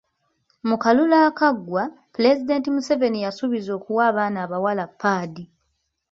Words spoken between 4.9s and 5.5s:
padi.